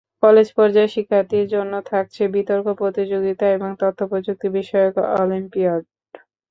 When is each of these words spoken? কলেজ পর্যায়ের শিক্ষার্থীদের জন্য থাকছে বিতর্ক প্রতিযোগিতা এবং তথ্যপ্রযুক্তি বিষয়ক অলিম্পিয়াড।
কলেজ 0.23 0.47
পর্যায়ের 0.57 0.93
শিক্ষার্থীদের 0.95 1.51
জন্য 1.55 1.73
থাকছে 1.91 2.21
বিতর্ক 2.35 2.67
প্রতিযোগিতা 2.81 3.45
এবং 3.55 3.69
তথ্যপ্রযুক্তি 3.81 4.47
বিষয়ক 4.57 4.93
অলিম্পিয়াড। 5.19 5.83